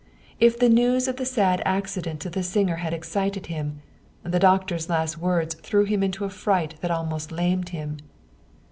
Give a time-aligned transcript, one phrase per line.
[0.39, 3.83] If the news of the sad ac cident to the singer had excited him,
[4.23, 7.97] the doctor's last words threw him into a fright that almost lamed him.